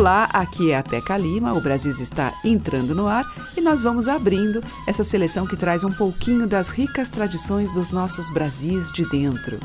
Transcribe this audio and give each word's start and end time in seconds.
Olá, 0.00 0.30
aqui 0.32 0.70
é 0.70 0.78
a 0.78 0.82
Teca 0.82 1.14
Lima, 1.14 1.52
o 1.52 1.60
Brasil 1.60 1.92
está 1.92 2.32
entrando 2.42 2.94
no 2.94 3.06
ar 3.06 3.22
e 3.54 3.60
nós 3.60 3.82
vamos 3.82 4.08
abrindo 4.08 4.64
essa 4.86 5.04
seleção 5.04 5.46
que 5.46 5.58
traz 5.58 5.84
um 5.84 5.92
pouquinho 5.92 6.46
das 6.46 6.70
ricas 6.70 7.10
tradições 7.10 7.70
dos 7.70 7.90
nossos 7.90 8.30
Brasis 8.30 8.90
de 8.90 9.06
dentro. 9.10 9.60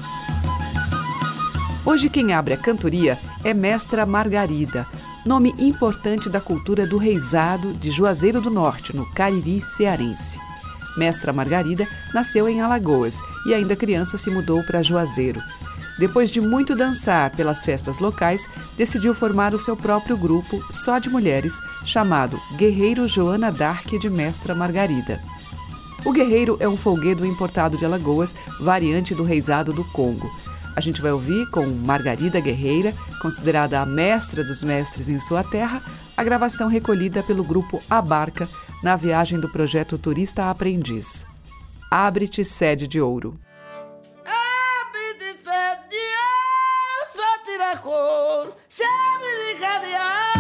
Hoje 1.86 2.10
quem 2.10 2.34
abre 2.34 2.54
a 2.54 2.58
cantoria 2.58 3.18
é 3.46 3.54
Mestra 3.54 4.06
Margarida, 4.06 4.86
nome 5.26 5.56
importante 5.58 6.28
da 6.28 6.42
cultura 6.42 6.86
do 6.86 6.98
reizado 6.98 7.72
de 7.72 7.90
Juazeiro 7.90 8.42
do 8.42 8.50
Norte, 8.50 8.94
no 8.94 9.10
Cariri 9.14 9.62
cearense. 9.62 10.38
Mestra 10.98 11.32
Margarida 11.32 11.88
nasceu 12.14 12.50
em 12.50 12.60
Alagoas 12.60 13.22
e 13.48 13.54
ainda 13.54 13.74
criança 13.74 14.18
se 14.18 14.30
mudou 14.30 14.62
para 14.66 14.84
Juazeiro. 14.84 15.42
Depois 15.98 16.30
de 16.30 16.42
muito 16.42 16.76
dançar 16.76 17.32
pelas 17.32 17.64
festas 17.64 18.00
locais, 18.00 18.50
decidiu 18.76 19.14
formar 19.14 19.54
o 19.54 19.58
seu 19.58 19.78
próprio 19.78 20.18
grupo, 20.18 20.62
só 20.72 21.00
de 21.00 21.10
mulheres, 21.10 21.60
chamado 21.86 22.40
Guerreiro 22.58 23.08
Joana 23.08 23.52
Dark 23.52 23.88
de 23.88 24.10
Mestra 24.10 24.54
Margarida. 24.54 25.22
O 26.04 26.12
guerreiro 26.12 26.58
é 26.60 26.68
um 26.68 26.78
folguedo 26.78 27.26
importado 27.26 27.78
de 27.78 27.86
Alagoas, 27.86 28.36
variante 28.60 29.16
do 29.16 29.24
reizado 29.24 29.74
do 29.74 29.84
Congo. 29.86 30.30
A 30.76 30.82
gente 30.82 31.02
vai 31.02 31.12
ouvir 31.12 31.50
com 31.50 31.66
Margarida 31.66 32.40
Guerreira, 32.42 32.94
considerada 33.22 33.80
a 33.80 33.86
mestra 33.86 34.44
dos 34.44 34.62
mestres 34.62 35.08
em 35.08 35.20
sua 35.22 35.44
terra, 35.44 35.82
a 36.16 36.24
gravação 36.24 36.68
recolhida 36.68 37.24
pelo 37.24 37.44
grupo 37.44 37.82
Abarca 37.90 38.48
na 38.84 38.98
viagem 38.98 39.40
do 39.40 39.50
projeto 39.50 39.98
Turista 39.98 40.50
Aprendiz. 40.50 41.26
Abre-te 41.90 42.44
sede 42.44 42.86
de 42.88 43.00
ouro. 43.00 43.40
carajón 47.66 48.54
se 48.68 48.84
me 48.84 49.54
deja 49.54 49.80
de 49.80 49.96
amar. 49.96 50.35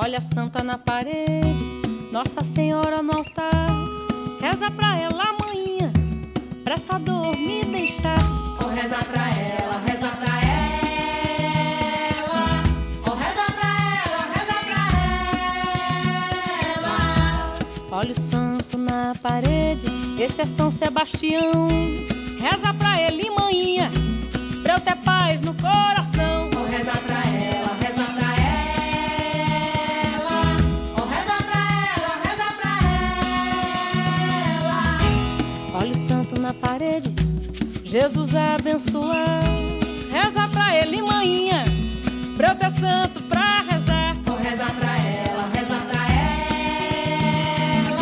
Olha 0.00 0.18
a 0.18 0.20
santa 0.20 0.62
na 0.62 0.78
parede, 0.78 1.64
Nossa 2.12 2.44
Senhora 2.44 3.02
no 3.02 3.16
altar. 3.16 3.68
Reza 4.40 4.70
pra 4.70 4.96
ela 4.96 5.24
amanhã, 5.24 5.92
pra 6.62 6.74
essa 6.74 7.00
dor 7.00 7.36
me 7.36 7.64
deixar. 7.64 8.16
Oh, 8.62 8.68
reza 8.68 8.94
pra 8.94 9.28
ela, 9.28 9.76
reza 9.84 10.08
pra 10.08 10.40
ela. 12.14 12.62
Oh, 13.06 13.14
reza 13.16 13.44
pra 13.52 13.68
ela, 14.06 14.22
reza 14.34 14.54
pra 14.68 14.82
ela. 16.76 17.58
Olha 17.90 18.12
o 18.12 18.20
santo 18.20 18.78
na 18.78 19.14
parede, 19.20 19.88
esse 20.20 20.40
é 20.42 20.46
São 20.46 20.70
Sebastião. 20.70 21.66
Reza 22.38 22.72
pra 22.72 23.02
ele, 23.02 23.28
manhã, 23.30 23.90
pra 24.62 24.74
eu 24.74 24.80
ter 24.80 24.94
paz 24.98 25.40
no 25.42 25.54
coração. 25.54 26.57
Parede, 36.78 37.12
Jesus 37.84 38.36
abençoar. 38.36 39.42
Reza 40.12 40.46
pra 40.48 40.76
ele, 40.76 41.02
manhã, 41.02 41.64
pra 42.36 42.50
eu 42.50 42.54
ter 42.54 42.70
santo 42.70 43.20
pra 43.24 43.62
rezar. 43.68 44.14
Oh, 44.26 44.34
reza 44.36 44.64
pra 44.64 44.96
ela, 44.96 45.48
reza 45.52 45.74
pra 45.88 46.06
ela. 46.14 47.98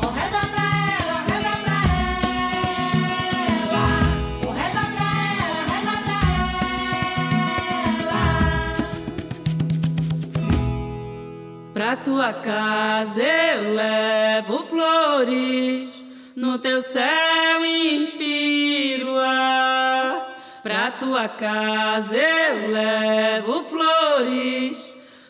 Oh, 0.00 0.10
reza 0.10 0.46
pra 0.52 0.66
ela, 1.00 1.16
reza 1.26 1.54
pra 1.64 1.78
ela. 3.66 3.84
Oh, 4.46 4.52
reza 4.52 4.84
pra 4.94 5.10
ela, 5.42 5.60
reza 5.74 5.96
pra 6.04 6.20
ela. 7.98 8.22
Pra 11.74 11.96
tua 11.96 12.32
casa 12.32 13.20
eu 13.20 13.74
levo 13.74 14.62
flores 14.62 15.83
no 16.54 16.58
teu 16.60 16.80
céu 16.82 17.64
inspiro 17.64 19.18
ar. 19.18 20.36
Pra 20.62 20.92
tua 20.92 21.28
casa 21.28 22.14
eu 22.14 22.70
levo 22.70 23.64
flores, 23.64 24.78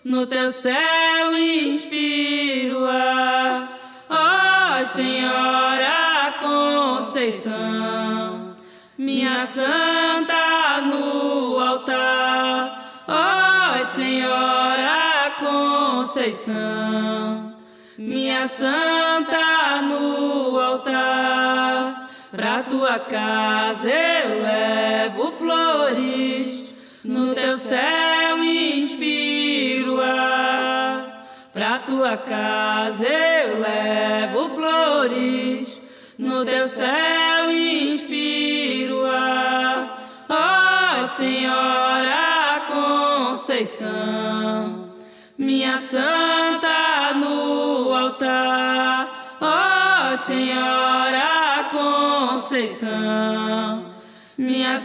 no 0.04 0.26
teu 0.26 0.52
céu 0.52 1.34
inspiro 1.34 2.84
a, 2.86 3.70
ó 4.10 4.84
Senhora 4.84 6.34
Conceição, 6.42 8.54
minha 8.98 9.46
santa 9.46 10.82
no 10.82 11.58
altar, 11.58 13.02
ó 13.08 13.82
Senhora 13.96 15.32
Conceição, 15.40 17.56
minha 17.96 18.46
santa 18.46 18.93
tua 22.68 22.98
casa 22.98 23.88
eu 23.88 24.42
levo 24.42 25.32
flores, 25.32 26.74
no 27.04 27.34
teu 27.34 27.58
céu 27.58 28.38
inspiro 28.42 30.00
a, 30.00 31.26
pra 31.52 31.78
tua 31.80 32.16
casa 32.16 33.04
eu 33.04 33.60
levo 33.60 34.48
flores, 34.50 35.80
no 36.18 36.44
teu 36.44 36.68
céu 36.68 37.50
inspiro 37.50 39.04
a, 39.06 39.98
ó 40.28 41.08
Senhora 41.16 42.62
Conceição, 43.36 44.94
minha 45.38 45.78
santa 45.78 46.23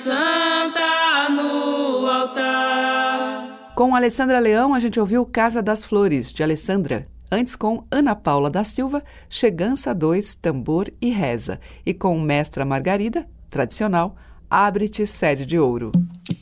santa 0.10 1.30
no 1.30 2.08
altar. 2.08 3.74
Com 3.76 3.96
Alessandra 3.96 4.40
Leão, 4.40 4.74
a 4.74 4.80
gente 4.80 5.00
ouviu 5.00 5.24
Casa 5.24 5.62
das 5.62 5.86
Flores, 5.86 6.34
de 6.34 6.42
Alessandra. 6.42 7.06
Antes 7.32 7.56
com 7.56 7.84
Ana 7.92 8.16
Paula 8.16 8.50
da 8.50 8.64
Silva, 8.64 9.04
Chegança 9.30 9.94
2, 9.94 10.34
Tambor 10.36 10.88
e 11.00 11.12
Reza. 11.12 11.60
E 11.86 11.94
com 11.94 12.20
Mestra 12.20 12.66
Margarida, 12.66 13.28
tradicional, 13.52 14.16
Abre-te 14.50 15.06
Sede 15.06 15.46
de 15.46 15.60
Ouro. 15.60 15.92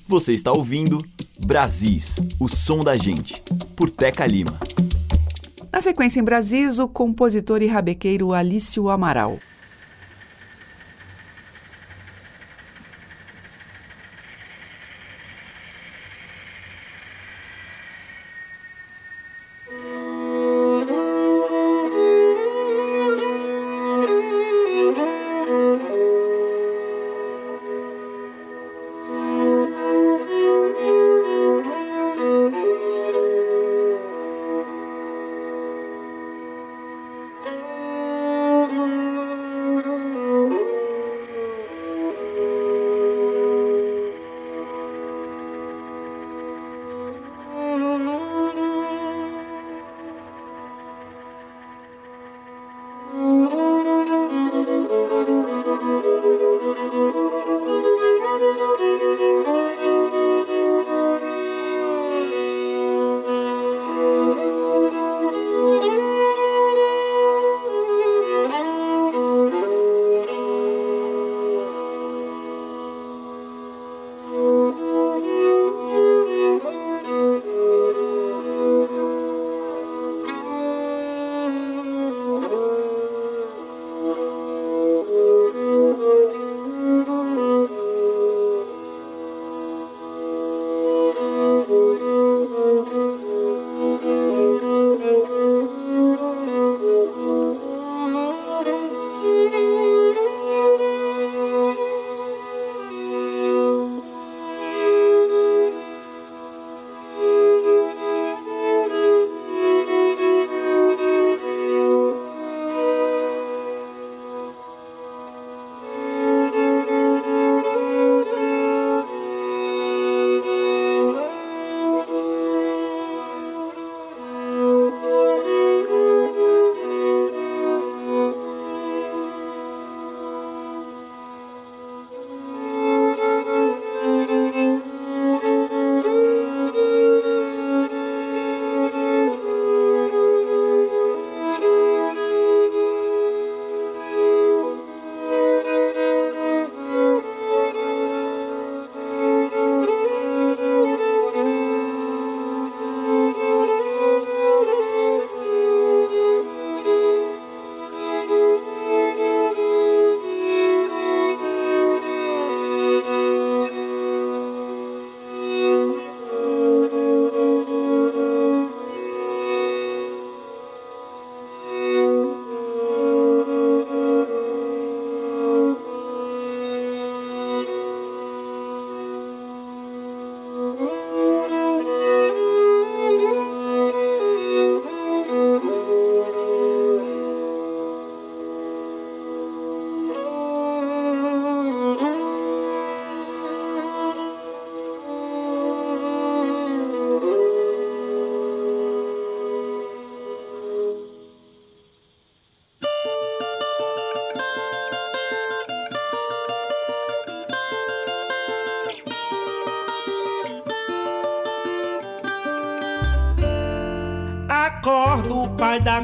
Você 0.08 0.32
está 0.32 0.54
ouvindo 0.54 0.98
Brasis, 1.46 2.16
o 2.40 2.48
som 2.48 2.80
da 2.80 2.96
gente, 2.96 3.44
por 3.76 3.90
Teca 3.90 4.26
Lima. 4.26 4.58
Na 5.70 5.82
sequência 5.82 6.22
em 6.22 6.24
Brasis, 6.24 6.80
o 6.80 6.88
compositor 6.88 7.62
e 7.62 7.68
rabequeiro 7.68 8.32
Alício 8.32 8.90
Amaral. 8.90 9.38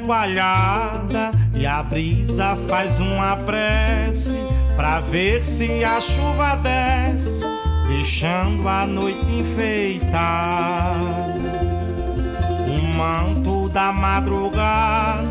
Coalhada 0.06 1.32
e 1.54 1.66
a 1.66 1.82
brisa 1.82 2.58
faz 2.68 3.00
uma 3.00 3.38
prece 3.38 4.38
pra 4.76 5.00
ver 5.00 5.44
se 5.44 5.84
a 5.84 6.00
chuva 6.00 6.56
desce, 6.56 7.46
deixando 7.88 8.68
a 8.68 8.86
noite 8.86 9.32
enfeitada. 9.32 11.34
manto 12.96 13.70
da 13.70 13.92
madrugada 13.92 15.28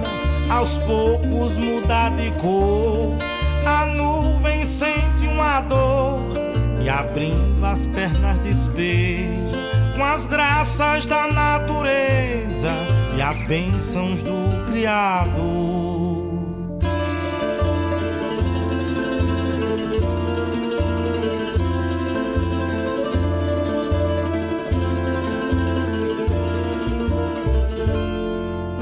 aos 0.51 0.77
poucos 0.79 1.57
muda 1.57 2.09
de 2.11 2.31
cor. 2.41 3.17
A 3.65 3.87
nuvem 3.87 4.65
sente 4.65 5.27
uma 5.27 5.61
dor 5.61 6.21
e 6.83 6.89
abrindo 6.89 7.65
as 7.65 7.87
pernas 7.87 8.41
despeja 8.41 9.53
com 9.95 10.05
as 10.05 10.27
graças 10.27 11.07
da 11.07 11.29
natureza 11.29 12.73
e 13.17 13.23
as 13.23 13.41
bênçãos 13.47 14.23
do 14.23 14.62
Criador. 14.73 16.33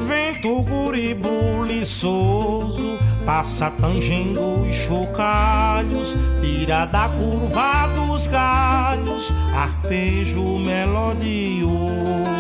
Vento 0.07 0.63
guribuliçoso 0.63 3.01
passa 3.27 3.73
tangendo 3.73 4.61
os 4.61 4.77
chocalhos, 4.77 6.17
tira 6.41 6.87
da 6.87 7.09
curva 7.09 7.89
dos 7.97 8.29
galhos, 8.29 9.35
arpejo 9.53 10.57
melodioso. 10.61 12.40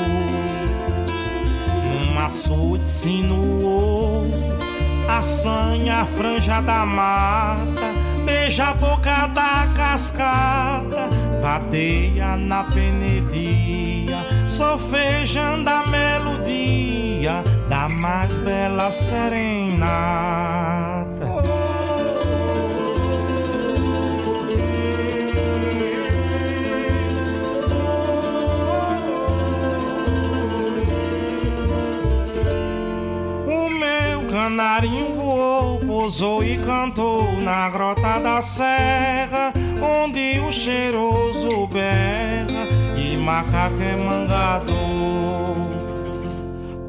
Açude 2.30 2.86
sinuoso, 2.86 4.56
assanha 5.08 6.02
a 6.02 6.06
franja 6.06 6.60
da 6.60 6.86
mata, 6.86 7.92
beija 8.24 8.68
a 8.68 8.74
boca 8.74 9.26
da 9.34 9.66
cascata, 9.74 11.08
vadeia 11.42 12.36
na 12.36 12.62
penedia, 12.62 14.24
sofejando 14.46 15.70
a 15.70 15.84
melodia 15.88 17.42
da 17.68 17.88
mais 17.88 18.38
bela 18.38 18.92
serenata. 18.92 20.30
Canarinho 34.50 35.14
voou, 35.14 35.78
pousou 35.78 36.42
e 36.42 36.58
cantou 36.58 37.32
na 37.40 37.70
grota 37.70 38.18
da 38.18 38.42
serra, 38.42 39.52
onde 39.80 40.40
o 40.40 40.50
cheiroso 40.50 41.68
berra 41.68 42.66
e 42.96 43.16
macaco 43.16 43.80
é 43.80 43.96
mangador. 43.96 44.74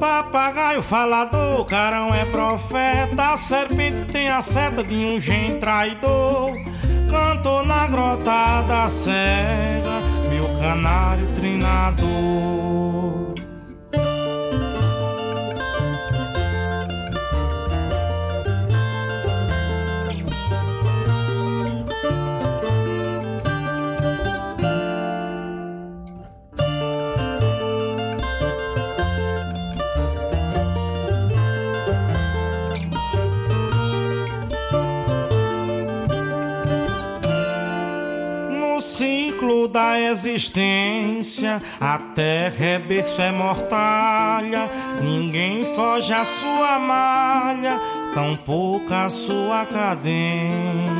Papagaio 0.00 0.82
falador, 0.82 1.64
carão 1.64 2.12
é 2.12 2.24
profeta, 2.24 3.36
serpente 3.36 4.12
tem 4.12 4.28
a 4.28 4.42
seta 4.42 4.82
de 4.82 4.96
um 4.96 5.20
gen 5.20 5.60
traidor. 5.60 6.56
Cantou 7.08 7.64
na 7.64 7.86
grota 7.86 8.62
da 8.66 8.88
serra, 8.88 10.02
meu 10.28 10.48
canário 10.58 11.28
trinador. 11.28 12.81
Ciclo 39.72 39.72
da 39.72 39.98
existência, 39.98 41.60
a 41.80 41.98
terra 42.14 42.64
é 42.64 42.78
berço, 42.78 43.20
é 43.20 43.32
mortalha. 43.32 44.70
Ninguém 45.02 45.64
foge 45.74 46.12
à 46.12 46.24
sua 46.24 46.78
malha, 46.78 47.80
tampouco 48.14 48.92
à 48.92 49.08
sua 49.08 49.66
cadência. 49.66 50.92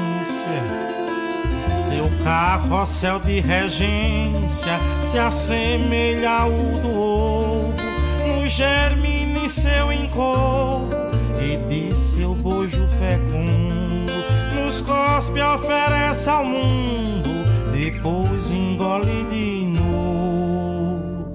Seu 1.75 2.09
carrossel 2.25 3.21
de 3.21 3.41
regência 3.41 4.81
se 5.03 5.19
assemelha 5.19 6.31
ao 6.31 6.51
do 6.51 6.99
ovo, 6.99 7.83
no 8.27 8.47
germine 8.49 9.49
seu 9.49 9.93
encovo 9.93 10.91
e 11.39 11.57
de 11.69 11.95
seu 11.95 12.35
bojo 12.35 12.87
fecundo, 12.89 14.13
nos 14.55 14.81
cospe 14.81 15.41
oferece 15.43 16.31
ao 16.31 16.45
mundo, 16.45 17.32
depois 17.73 18.51
engole 18.51 19.25
de 19.25 19.65
novo. 19.67 21.33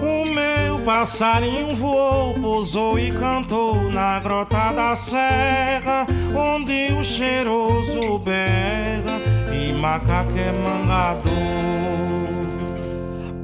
O 0.00 0.24
meu 0.26 0.80
passarinho 0.84 1.76
voou, 1.76 2.34
pousou 2.40 2.98
e 2.98 3.12
cantou 3.12 3.90
na 3.90 4.18
grota 4.20 4.72
da 4.72 4.96
serra, 4.96 6.06
onde 6.34 6.92
o 6.98 7.04
cheiroso 7.04 8.18
berra 8.18 9.20
e 9.52 9.72
macaco 9.74 10.32
é 10.38 10.50
mangador. 10.50 12.43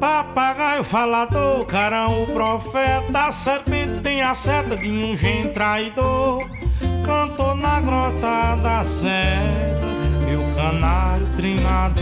Papagaio 0.00 0.82
falador, 0.82 1.66
carão 1.66 2.22
o 2.22 2.26
profeta, 2.28 3.26
a 3.26 3.30
serpente 3.30 4.00
tem 4.02 4.22
a 4.22 4.32
seta 4.32 4.74
de 4.74 4.90
um 4.90 5.14
gen 5.14 5.52
traidor. 5.52 6.48
Cantou 7.04 7.54
na 7.54 7.82
grota 7.82 8.56
da 8.62 8.82
serra, 8.82 9.78
meu 10.26 10.40
canário 10.54 11.26
trinador. 11.36 12.00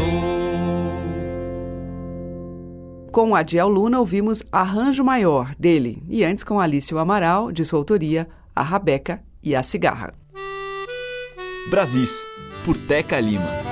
Com 3.11 3.35
Adiel 3.35 3.67
Luna 3.69 3.99
ouvimos 3.99 4.45
Arranjo 4.52 5.02
Maior, 5.02 5.52
dele, 5.59 6.00
e 6.09 6.23
antes 6.23 6.45
com 6.45 6.61
Alício 6.61 6.99
Amaral, 6.99 7.50
de 7.50 7.64
sua 7.64 7.81
autoria, 7.81 8.28
A 8.55 8.62
Rabeca 8.62 9.21
e 9.43 9.57
a 9.57 9.62
Cigarra. 9.64 10.14
Brasis, 11.69 12.25
por 12.64 12.76
Teca 12.76 13.19
Lima. 13.19 13.68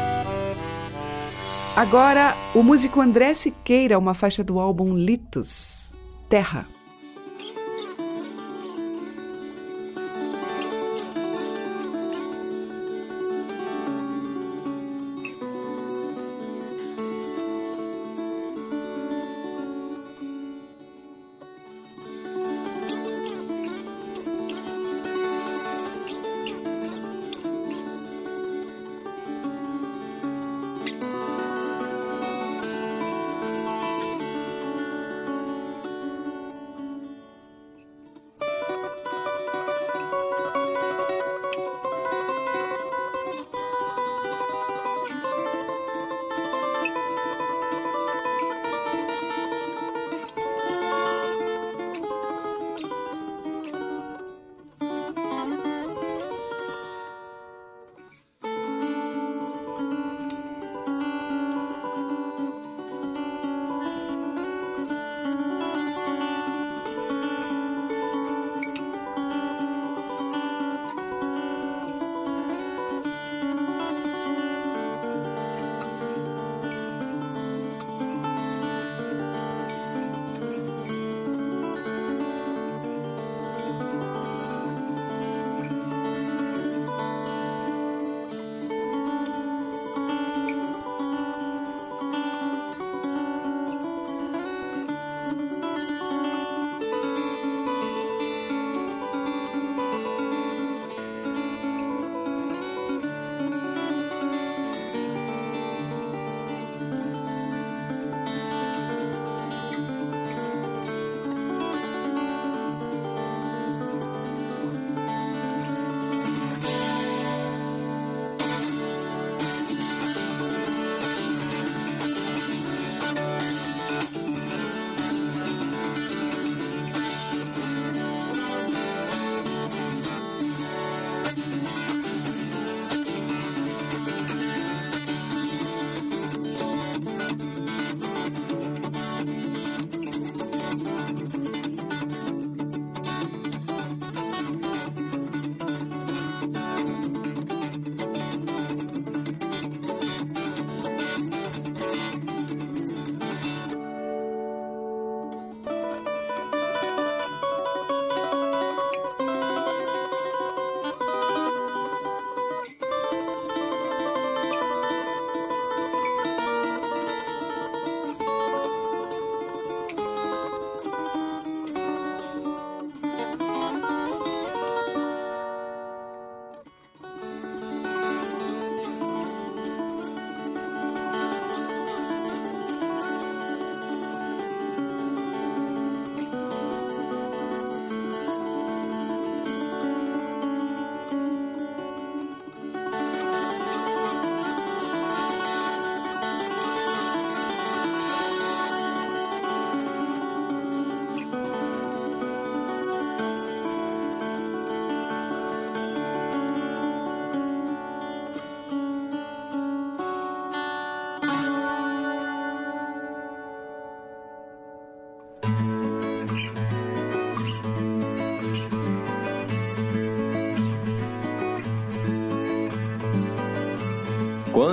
Agora, 1.76 2.34
o 2.54 2.62
músico 2.62 3.02
André 3.02 3.34
Siqueira, 3.34 3.98
uma 3.98 4.14
faixa 4.14 4.42
do 4.42 4.58
álbum 4.58 4.94
Litos, 4.94 5.92
Terra. 6.26 6.66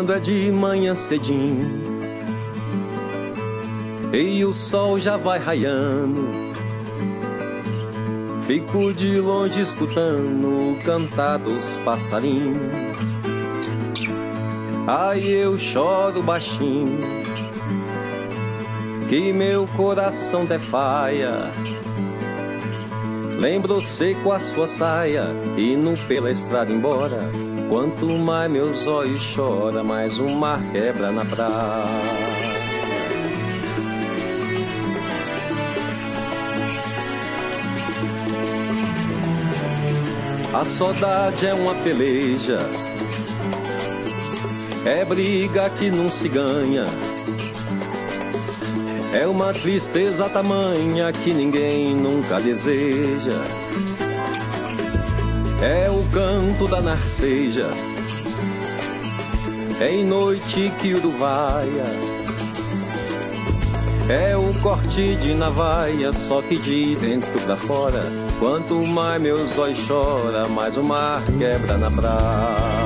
Quando 0.04 0.16
é 0.16 0.20
de 0.20 0.52
manhã 0.52 0.94
cedinho 0.94 1.82
e 4.12 4.44
o 4.44 4.52
sol 4.52 5.00
já 5.00 5.16
vai 5.16 5.40
raiando, 5.40 6.28
fico 8.46 8.94
de 8.94 9.18
longe 9.22 9.62
escutando 9.62 10.74
o 10.74 10.80
cantar 10.84 11.40
dos 11.40 11.78
passarinhos. 11.86 12.58
Aí 14.86 15.32
eu 15.32 15.58
choro 15.58 16.22
baixinho, 16.22 17.00
que 19.08 19.32
meu 19.32 19.66
coração 19.78 20.44
defaia. 20.44 21.50
Lembro 23.40 23.82
seco 23.82 24.34
a 24.34 24.40
sua 24.42 24.68
saia, 24.68 25.28
indo 25.58 25.98
pela 26.10 26.30
estrada 26.30 26.74
embora. 26.74 27.43
Quanto 27.74 28.06
mais 28.06 28.52
meus 28.52 28.86
olhos 28.86 29.20
choram, 29.20 29.84
mais 29.84 30.20
o 30.20 30.30
mar 30.30 30.62
quebra 30.72 31.12
na 31.12 31.26
praia. 31.26 31.88
A 40.54 40.64
saudade 40.64 41.48
é 41.48 41.54
uma 41.56 41.74
peleja, 41.74 42.60
é 44.86 45.04
briga 45.04 45.68
que 45.72 45.90
não 45.90 46.12
se 46.12 46.30
ganha. 46.30 46.86
É 49.20 49.26
uma 49.26 49.52
tristeza 49.52 50.30
tamanha 50.30 51.12
que 51.12 51.34
ninguém 51.34 51.96
nunca 51.96 52.40
deseja. 52.40 53.63
É 55.64 55.90
o 55.90 56.04
canto 56.12 56.68
da 56.68 56.82
narceja, 56.82 57.70
é 59.80 59.94
em 59.94 60.04
noite 60.04 60.70
que 60.82 60.94
uruvaia. 60.94 61.86
É 64.10 64.36
o 64.36 64.54
corte 64.62 65.16
de 65.16 65.34
navalha, 65.34 66.12
só 66.12 66.42
que 66.42 66.58
de 66.58 66.98
dentro 66.98 67.40
pra 67.46 67.56
fora. 67.56 68.04
Quanto 68.40 68.76
mais 68.86 69.22
meus 69.22 69.58
olhos 69.58 69.78
choram, 69.78 70.50
mais 70.50 70.76
o 70.76 70.84
mar 70.84 71.24
quebra 71.40 71.78
na 71.78 71.90
praia. 71.90 72.84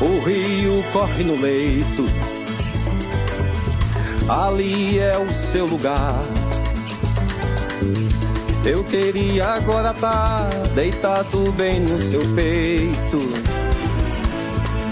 O 0.00 0.24
rio 0.24 0.82
corre 0.94 1.24
no 1.24 1.38
leito, 1.38 2.06
ali 4.30 4.98
é 5.00 5.18
o 5.18 5.32
seu 5.32 5.66
lugar. 5.66 6.22
Eu 8.64 8.84
queria 8.84 9.44
agora 9.54 9.92
tá 9.92 10.48
deitado 10.72 11.50
bem 11.52 11.80
no 11.80 11.98
seu 12.00 12.20
peito. 12.34 13.18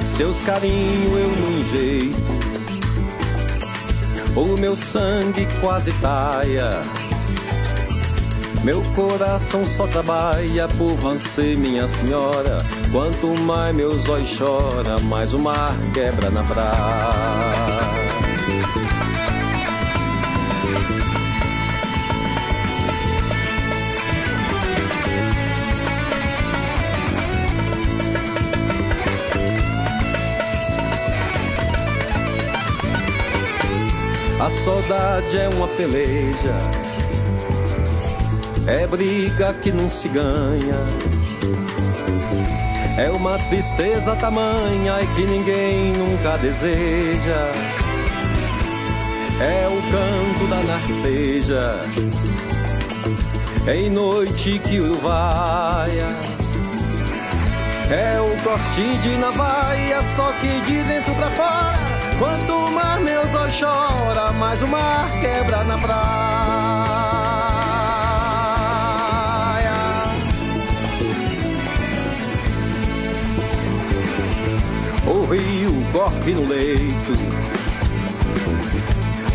Seus 0.04 0.40
carinhos 0.40 1.20
eu 1.20 1.28
não 1.28 1.50
enjeito. 1.60 2.38
O 4.34 4.56
meu 4.58 4.76
sangue 4.76 5.46
quase 5.60 5.92
taia. 6.00 6.80
Meu 8.64 8.82
coração 8.96 9.64
só 9.64 9.86
trabalha 9.86 10.66
por 10.76 10.94
você, 10.96 11.54
minha 11.54 11.86
senhora. 11.86 12.64
Quanto 12.90 13.28
mais 13.42 13.74
meus 13.74 14.08
olhos 14.08 14.30
choram, 14.30 15.00
mais 15.02 15.32
o 15.32 15.38
mar 15.38 15.76
quebra 15.94 16.28
na 16.30 16.42
praia. 16.42 17.47
A 34.40 34.50
saudade 34.64 35.36
é 35.36 35.48
uma 35.48 35.66
peleja, 35.66 36.54
é 38.68 38.86
briga 38.86 39.52
que 39.54 39.72
não 39.72 39.90
se 39.90 40.08
ganha. 40.08 40.78
É 42.96 43.10
uma 43.10 43.36
tristeza 43.48 44.14
tamanha 44.14 45.00
e 45.02 45.06
que 45.08 45.22
ninguém 45.22 45.92
nunca 45.92 46.36
deseja. 46.38 47.52
É 49.40 49.66
o 49.66 49.82
canto 49.90 50.46
da 50.48 50.62
narceja, 50.62 51.80
em 53.66 53.90
noite 53.90 54.60
que 54.60 54.78
uruvaia. 54.78 56.08
É 57.90 58.20
o 58.20 58.42
corte 58.44 58.98
de 59.02 59.16
navalha, 59.18 60.00
só 60.14 60.30
que 60.32 60.60
de 60.60 60.84
dentro 60.84 61.12
pra 61.16 61.30
fora. 61.30 61.97
Quanto 62.18 62.70
mais 62.72 63.00
meus 63.02 63.32
olhos 63.32 63.54
choram, 63.54 64.32
mais 64.34 64.60
o 64.60 64.66
mar 64.66 65.08
quebra 65.20 65.62
na 65.62 65.78
praia. 65.78 65.98
O 75.06 75.24
rio 75.26 75.72
corre 75.92 76.34
no 76.34 76.48
leito, 76.48 77.12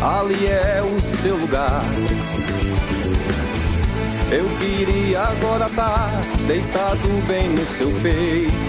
ali 0.02 0.46
é 0.46 0.82
o 0.82 1.00
seu 1.00 1.36
lugar. 1.36 1.82
Eu 4.30 4.46
queria 4.58 5.22
agora 5.22 5.66
estar 5.66 6.10
deitado 6.46 7.26
bem 7.26 7.48
no 7.48 7.64
seu 7.64 7.90
peito 8.02 8.63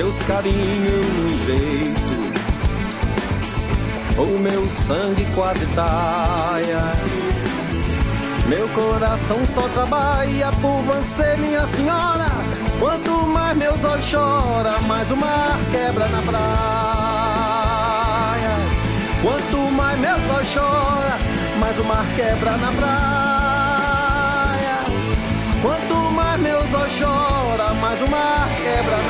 seus 0.00 0.22
carinhos 0.22 1.06
no 1.18 1.28
jeito. 1.44 2.00
O 4.16 4.38
meu 4.38 4.66
sangue 4.66 5.26
quase 5.34 5.66
taia. 5.74 6.94
Meu 8.48 8.66
coração 8.70 9.44
só 9.46 9.68
trabalha 9.68 10.50
por 10.62 10.80
você, 10.84 11.36
minha 11.36 11.66
senhora. 11.66 12.30
Quanto 12.78 13.26
mais 13.26 13.54
meus 13.58 13.84
olhos 13.84 14.06
choram, 14.06 14.80
mais 14.88 15.10
o 15.10 15.16
mar 15.18 15.58
quebra 15.70 16.08
na 16.08 16.22
praia. 16.22 16.40
Quanto 19.20 19.70
mais 19.72 19.98
meus 19.98 20.30
olhos 20.34 20.48
choram, 20.48 21.18
mais 21.58 21.78
o 21.78 21.84
mar 21.84 22.06
quebra 22.16 22.52
na 22.56 22.72
praia. 22.72 23.00
Quanto 25.60 25.94
mais 26.10 26.40
meus 26.40 26.72
olhos 26.72 26.94
choram, 26.94 27.74
mais 27.82 28.00
o 28.00 28.08
mar 28.08 28.48
quebra 28.62 28.96
na 28.96 29.02
praia. 29.02 29.09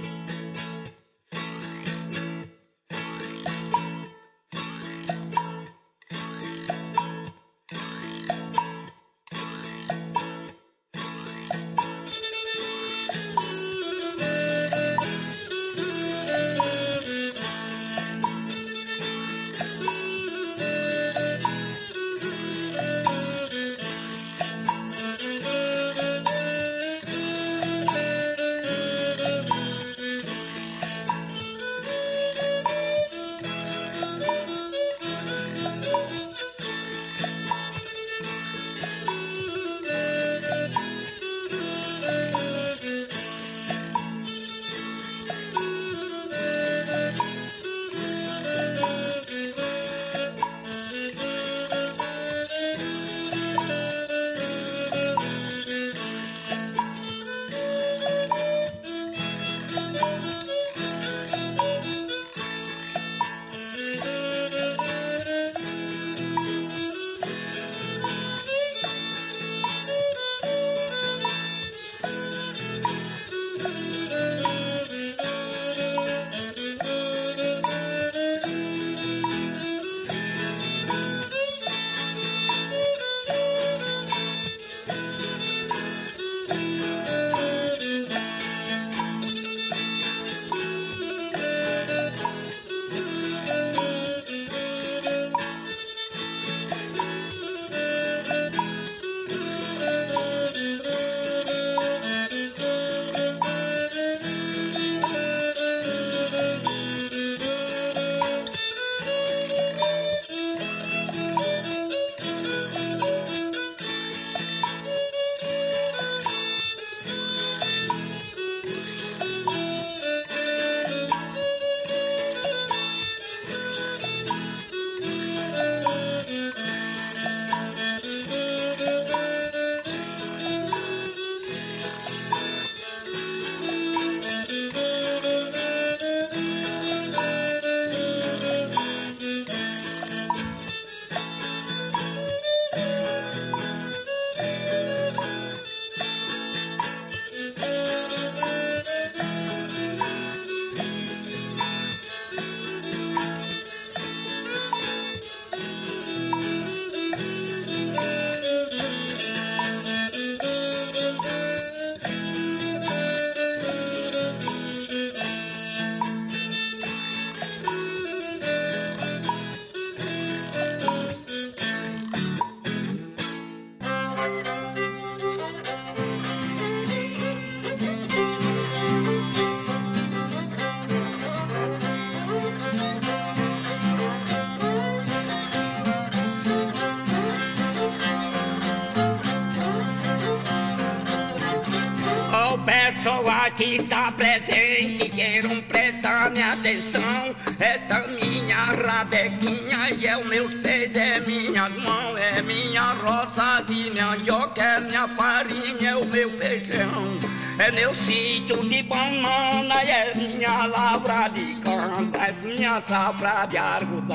Que 193.49 193.77
está 193.77 194.11
presente, 194.11 195.09
queiram 195.09 195.61
prestar 195.61 196.29
minha 196.31 196.53
atenção. 196.53 197.35
Essa 197.59 198.07
minha 198.07 198.65
rabequinha 198.65 199.89
e 199.97 200.05
é 200.05 200.17
o 200.17 200.25
meu 200.25 200.47
seis, 200.61 200.95
é 200.95 201.19
minhas 201.21 201.75
mãos, 201.77 202.17
é 202.17 202.41
minha 202.41 202.93
roça 202.93 203.63
de 203.67 203.91
mandioca, 203.91 204.61
é 204.61 204.79
minha 204.81 205.07
farinha, 205.07 205.89
é 205.89 205.95
o 205.95 206.05
meu 206.05 206.29
feijão. 206.37 207.41
É 207.57 207.71
meu 207.71 207.93
sítio 207.93 208.57
de 208.67 208.81
banana, 208.83 209.83
é 209.83 210.13
minha 210.15 210.65
lavra 210.65 211.27
de 211.27 211.55
cana, 211.55 212.09
é 212.17 212.31
minha 212.43 212.81
safra 212.81 213.45
de 213.45 213.57
algodão. 213.57 214.10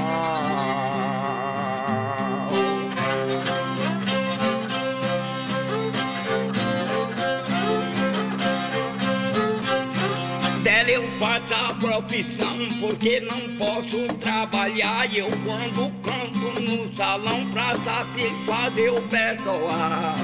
Profissão 11.86 12.58
porque 12.80 13.20
não 13.20 13.56
posso 13.56 14.08
trabalhar 14.14 15.08
eu 15.14 15.28
quando 15.44 15.92
canto 16.02 16.60
no 16.60 16.92
salão 16.96 17.48
pra 17.50 17.76
satisfazer 17.76 18.92
o 18.92 19.00
pessoal. 19.02 20.16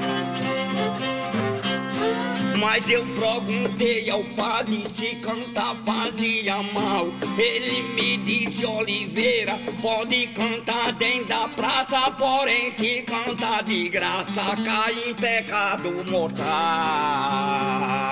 Mas 2.59 2.89
eu 2.89 3.05
perguntei 3.05 4.09
ao 4.09 4.23
padre 4.35 4.83
se 4.93 5.15
cantar 5.17 5.75
fazia 5.85 6.61
mal. 6.73 7.07
Ele 7.37 7.83
me 7.93 8.17
disse, 8.17 8.65
Oliveira, 8.65 9.57
pode 9.81 10.27
cantar 10.27 10.91
dentro 10.93 11.27
da 11.27 11.47
praça, 11.47 12.11
porém 12.11 12.71
se 12.71 13.03
cantar 13.03 13.63
de 13.63 13.87
graça, 13.89 14.43
cai 14.65 15.09
em 15.09 15.13
pecado 15.13 15.91
mortal. 16.09 18.02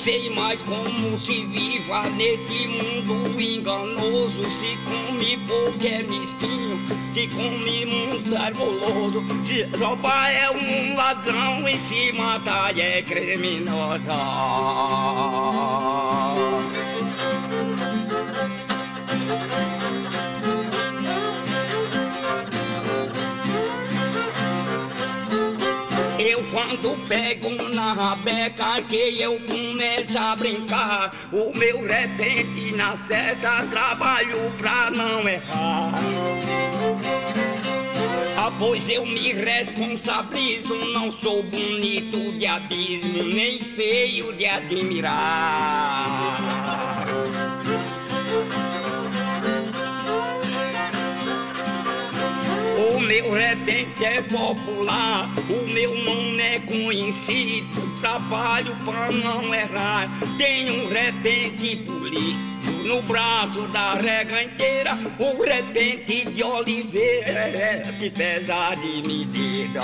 Sei 0.00 0.30
mais 0.30 0.62
como 0.62 1.20
se 1.20 1.44
viva 1.44 2.08
neste 2.10 2.66
mundo 2.68 3.38
enganoso. 3.38 4.42
Se 4.58 4.78
come 4.84 5.36
porque 5.46 5.88
é 5.88 6.02
mesquinho, 6.02 6.80
se 7.12 7.28
come 7.28 7.84
muito 7.84 8.30
goloso. 8.56 9.22
Se 9.46 9.64
roubar 9.76 10.30
é 10.30 10.50
um 10.50 10.96
ladrão 10.96 11.68
e 11.68 11.78
se 11.78 12.12
matar 12.12 12.78
é 12.78 13.02
criminoso. 13.02 14.10
Quando 26.50 26.96
pego 27.06 27.50
na 27.72 27.92
rabeca 27.92 28.82
que 28.88 29.20
eu 29.20 29.38
começo 29.40 30.18
a 30.18 30.34
brincar 30.36 31.14
O 31.32 31.56
meu 31.56 31.84
repente 31.86 32.72
na 32.72 32.96
seta 32.96 33.66
trabalho 33.70 34.52
pra 34.58 34.90
não 34.90 35.28
errar 35.28 35.92
ah, 38.42 38.50
pois 38.58 38.88
eu 38.88 39.04
me 39.04 39.34
responsabilizo, 39.34 40.74
não 40.94 41.12
sou 41.12 41.42
bonito 41.42 42.32
de 42.38 42.46
abismo, 42.46 43.24
nem 43.24 43.58
feio 43.58 44.32
de 44.32 44.46
admirar. 44.46 46.06
Meu 53.10 53.32
repente 53.32 54.04
é 54.04 54.22
popular, 54.22 55.28
o 55.48 55.68
meu 55.68 55.92
nome 56.04 56.40
é 56.40 56.60
conhecido. 56.60 57.98
Trabalho 58.00 58.76
pra 58.84 59.10
não 59.10 59.52
errar, 59.52 60.08
tenho 60.38 60.84
um 60.84 60.88
repente 60.88 61.74
político. 61.78 62.86
No 62.86 63.02
braço 63.02 63.62
da 63.72 63.94
rega 63.94 64.44
inteira, 64.44 64.96
o 65.18 65.42
repente 65.42 66.30
de 66.30 66.44
oliveira 66.44 67.40
é 67.40 67.82
que 67.98 68.10
pesa 68.10 68.76
de 68.76 69.02
medida. 69.02 69.80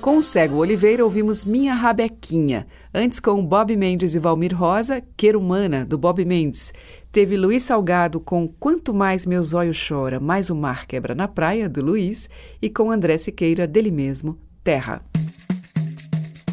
Com 0.00 0.16
o 0.16 0.22
Cego 0.22 0.56
Oliveira 0.56 1.04
ouvimos 1.04 1.44
Minha 1.44 1.74
Rabequinha. 1.74 2.66
Antes 2.92 3.20
com 3.20 3.44
Bob 3.44 3.76
Mendes 3.76 4.14
e 4.14 4.18
Valmir 4.18 4.56
Rosa, 4.56 5.02
Querumana, 5.14 5.84
do 5.84 5.98
Bob 5.98 6.24
Mendes. 6.24 6.72
Teve 7.12 7.36
Luiz 7.36 7.64
Salgado 7.64 8.20
com 8.20 8.46
Quanto 8.46 8.94
Mais 8.94 9.26
Meu 9.26 9.42
Zóio 9.42 9.72
Chora, 9.74 10.20
Mais 10.20 10.48
o 10.48 10.54
Mar 10.54 10.86
Quebra 10.86 11.12
na 11.12 11.26
Praia, 11.26 11.68
do 11.68 11.82
Luiz. 11.82 12.30
E 12.62 12.70
com 12.70 12.88
André 12.88 13.18
Siqueira, 13.18 13.66
dele 13.66 13.90
mesmo, 13.90 14.38
Terra. 14.62 15.02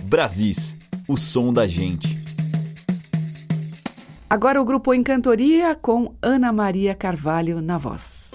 Brasis, 0.05 0.79
o 1.07 1.15
som 1.15 1.53
da 1.53 1.67
gente. 1.67 2.17
Agora 4.27 4.59
o 4.59 4.65
grupo 4.65 4.95
Encantoria 4.95 5.75
com 5.75 6.15
Ana 6.23 6.51
Maria 6.51 6.95
Carvalho 6.95 7.61
na 7.61 7.77
voz. 7.77 8.31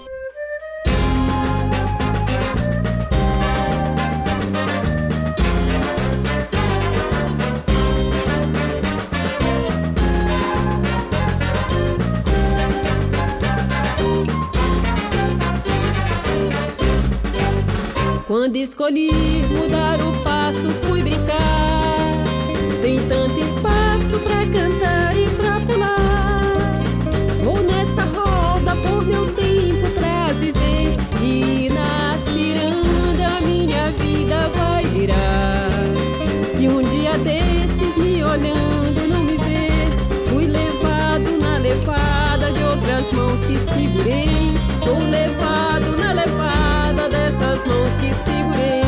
Quando 18.33 18.55
escolhi 18.55 19.11
mudar 19.51 19.99
o 20.01 20.11
passo, 20.23 20.71
fui 20.87 21.03
brincar. 21.03 21.37
Tem 22.81 22.99
tanto 23.07 23.39
espaço 23.39 24.19
pra 24.23 24.43
cantar 24.47 25.15
e 25.15 25.29
pra 25.35 25.59
pular. 25.59 26.79
Vou 27.43 27.61
nessa 27.61 28.01
roda 28.05 28.75
por 28.77 29.05
meu 29.05 29.27
tempo 29.35 29.87
pra 29.93 30.33
viver. 30.33 30.97
E 31.21 31.69
na 31.69 32.17
ciranda 32.25 33.39
minha 33.45 33.91
vida 33.99 34.49
vai 34.57 34.83
girar. 34.87 35.69
Se 36.57 36.67
um 36.67 36.81
dia 36.81 37.15
desses 37.19 37.97
me 37.97 38.23
olhando 38.23 39.09
não 39.09 39.23
me 39.23 39.37
ver, 39.37 39.91
fui 40.27 40.47
levado 40.47 41.37
na 41.39 41.59
levada 41.59 42.51
de 42.51 42.63
outras 42.63 43.11
mãos 43.11 43.39
que 43.41 43.59
segurei. 43.59 44.82
Mãos 47.67 47.91
que 47.99 48.13
segurei. 48.13 48.82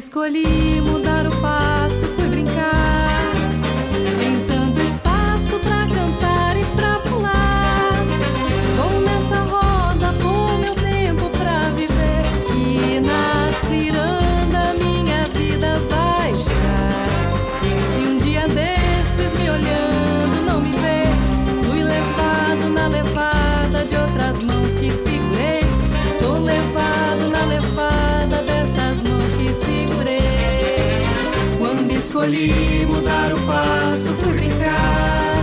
Escolhi 0.00 0.80
mudar 0.80 1.26
o 1.26 1.30
passo, 1.42 1.79
escolhi 32.30 32.86
mudar 32.86 33.32
o 33.32 33.40
passo, 33.40 34.14
fui 34.14 34.32
brincar. 34.34 35.34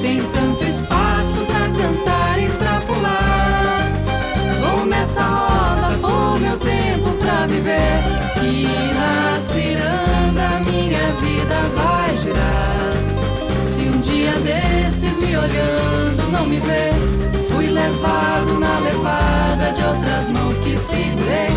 Tem 0.00 0.20
tanto 0.22 0.64
espaço 0.64 1.44
pra 1.46 1.60
cantar 1.68 2.42
e 2.42 2.48
pra 2.50 2.80
pular. 2.80 3.92
Vou 4.60 4.86
nessa 4.86 5.22
roda, 5.22 5.96
vou 6.00 6.38
meu 6.38 6.56
tempo 6.58 7.10
pra 7.20 7.46
viver. 7.46 8.02
E 8.42 8.66
na 8.94 9.36
ciranda 9.36 10.60
minha 10.64 11.12
vida 11.20 11.62
vai 11.74 12.16
girar. 12.16 13.66
Se 13.66 13.88
um 13.88 13.98
dia 14.00 14.32
desses 14.32 15.18
me 15.18 15.36
olhando 15.36 16.30
não 16.30 16.46
me 16.46 16.58
ver, 16.60 16.94
fui 17.50 17.66
levado 17.66 18.58
na 18.58 18.78
levada 18.78 19.72
de 19.72 19.82
outras 19.82 20.28
mãos 20.28 20.56
que 20.60 20.76
se 20.76 20.94
crê. 20.94 21.48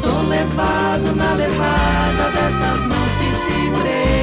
Tô 0.00 0.22
levado 0.28 1.14
na 1.14 1.32
levada 1.34 2.30
dessas 2.32 2.86
mãos 2.86 3.05
que 3.46 3.52
segurei. 3.52 4.15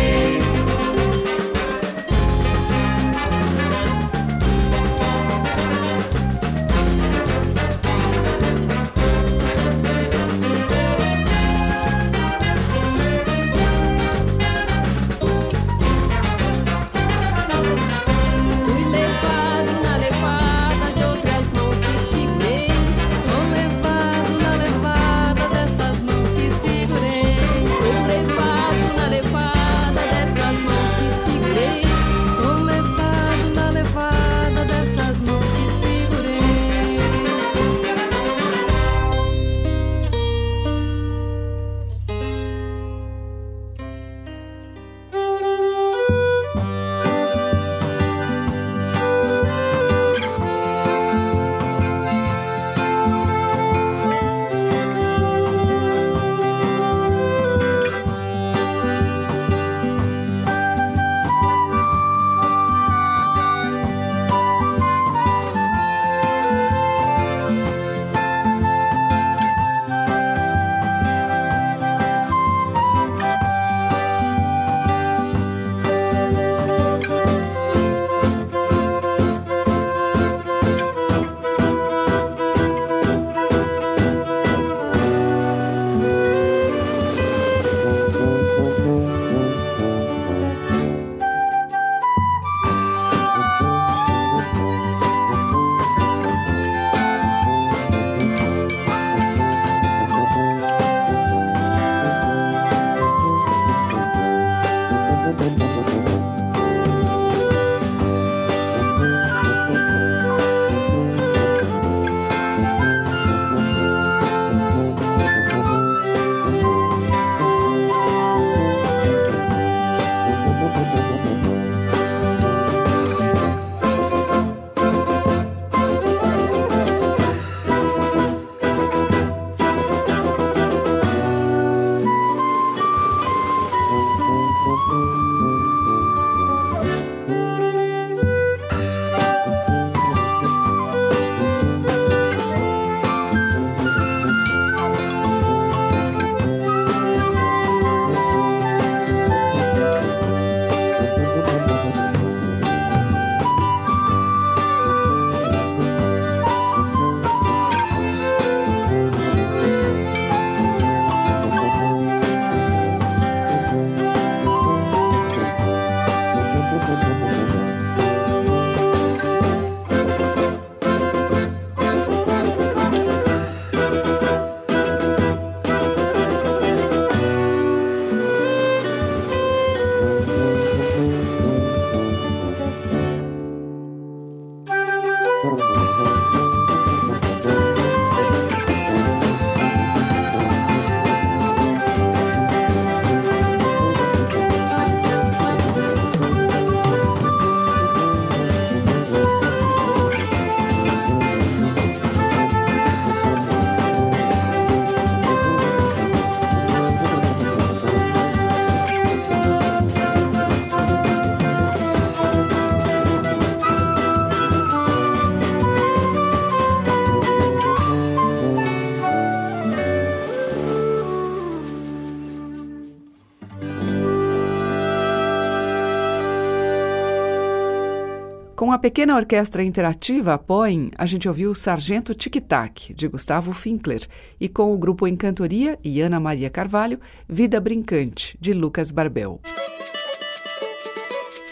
Pequena 228.84 229.15
orquestra 229.15 229.63
interativa 229.63 230.38
Poem, 230.38 230.91
a 230.98 231.06
gente 231.06 231.26
ouviu 231.30 231.52
o 231.52 231.56
Sargento 231.56 232.13
Tic 232.13 232.36
Tac, 232.41 232.93
de 232.93 233.08
Gustavo 233.08 233.54
Finkler, 233.54 234.06
e 234.38 234.50
com 234.50 234.74
o 234.74 234.78
grupo 234.78 235.08
Encantoria 235.08 235.80
e 235.82 236.02
Ana 236.02 236.19
Maria 236.19 236.50
Carvalho, 236.50 237.00
Vida 237.26 237.62
Brincante, 237.62 238.38
de 238.41 238.52
Lucas 238.52 238.91
Barbel. 238.91 239.39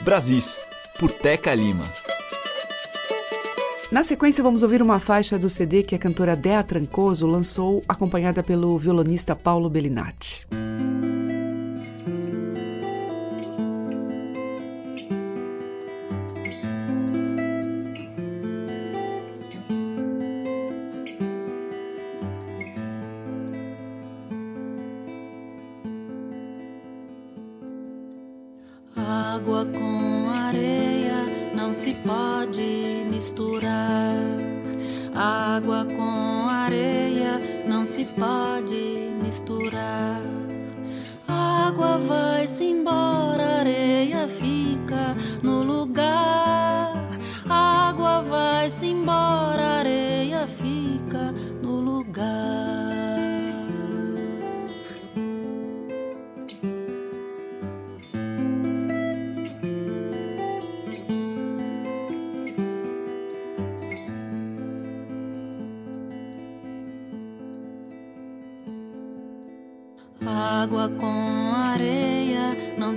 Brasis, 0.02 0.60
por 1.00 1.10
Teca 1.10 1.56
Lima. 1.56 1.86
Na 3.90 4.04
sequência, 4.04 4.44
vamos 4.44 4.62
ouvir 4.62 4.82
uma 4.82 5.00
faixa 5.00 5.40
do 5.40 5.48
CD 5.48 5.84
que 5.84 5.96
a 5.96 6.00
cantora 6.00 6.36
Dea 6.36 6.62
Trancoso 6.62 7.26
lançou, 7.26 7.82
acompanhada 7.88 8.44
pelo 8.44 8.78
violonista 8.78 9.38
Paulo 9.38 9.70
Bellinati. 9.70 10.46
Água 29.12 29.66
com 29.66 30.30
areia 30.30 31.26
não 31.54 31.74
se 31.74 31.96
pode 31.96 33.06
misturar. 33.10 34.16
Água 35.14 35.84
com 35.84 36.48
areia 36.48 37.42
não 37.68 37.86
se 37.86 38.06
pode 38.06 39.12
misturar. 39.22 40.22
Água 41.28 41.98
vai-se 41.98 42.64
embora, 42.64 43.58
areia 43.60 44.30
fica 44.30 45.18
no 45.44 45.62
lugar. 45.62 46.94
Água 47.50 48.22
vai-se 48.22 48.86
embora, 48.88 49.80
areia 49.80 50.01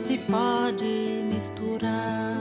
se 0.04 0.18
pode 0.18 1.24
misturar. 1.32 2.36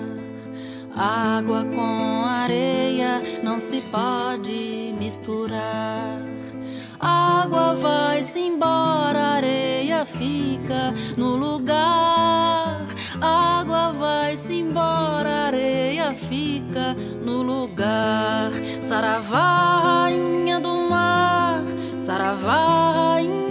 Água 0.95 1.65
com 1.73 2.25
areia 2.25 3.21
não 3.41 3.59
se 3.59 3.81
pode 3.81 4.93
misturar. 4.99 6.19
Água 6.99 7.73
vai-se 7.75 8.39
embora, 8.39 9.19
areia 9.37 10.05
fica 10.05 10.93
no 11.15 11.35
lugar. 11.35 12.85
Água 13.21 13.93
vai-se 13.93 14.59
embora, 14.59 15.47
areia 15.47 16.13
fica 16.13 16.95
no 17.25 17.41
lugar. 17.41 18.51
Saravá, 18.81 20.03
rainha 20.03 20.59
do 20.59 20.89
mar, 20.89 21.63
Saravá, 21.97 22.91
rainha 22.91 23.42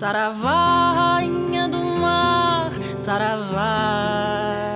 Saravá, 0.00 0.92
rainha 0.94 1.68
do 1.68 1.84
mar, 1.84 2.72
Saravá. 2.96 4.74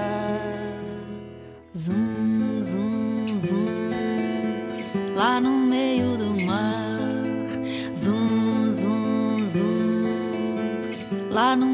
Zum, 1.73 2.61
zum, 2.61 3.41
zum, 3.41 5.15
lá 5.17 5.41
no 5.41 5.49
meio 5.49 6.19
do 6.19 6.45
mar. 6.45 7.25
Zum, 7.95 8.69
zum, 8.69 9.49
zum, 9.49 11.31
lá 11.31 11.57
no 11.57 11.74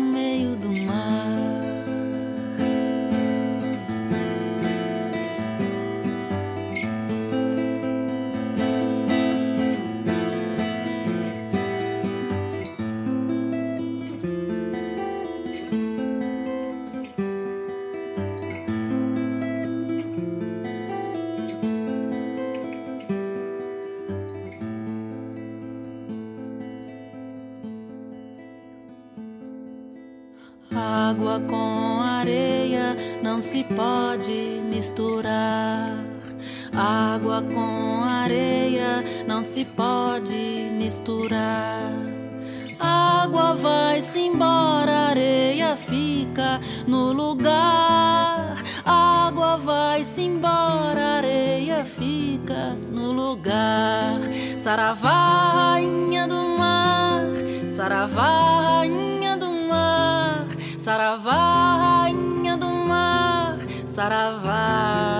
Água 31.30 31.46
com 31.46 32.00
areia 32.02 32.96
não 33.22 33.40
se 33.40 33.62
pode 33.62 34.60
misturar. 34.68 35.94
Água 36.74 37.40
com 37.54 38.02
areia 38.02 39.04
não 39.28 39.44
se 39.44 39.64
pode 39.64 40.34
misturar. 40.76 41.92
Água 42.80 43.54
vai-se 43.54 44.18
embora, 44.18 45.10
areia 45.10 45.76
fica 45.76 46.60
no 46.88 47.12
lugar. 47.12 48.56
Água 48.84 49.56
vai-se 49.56 50.22
embora, 50.22 51.18
areia 51.18 51.84
fica 51.84 52.76
no 52.90 53.12
lugar. 53.12 54.18
Saravá, 54.58 55.74
rainha 55.74 56.26
do 56.26 56.58
mar, 56.58 57.22
Saravá, 57.68 58.62
rainha 58.62 59.09
Saravá, 60.82 61.76
rainha 61.76 62.56
do 62.56 62.66
mar, 62.66 63.58
Saravá. 63.86 65.19